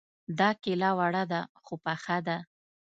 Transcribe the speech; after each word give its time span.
دا 0.39 0.49
کيله 0.63 0.89
وړه 0.99 1.23
ده 1.31 1.41
خو 1.63 1.73
پخه 1.83 2.17
ده 2.27 2.37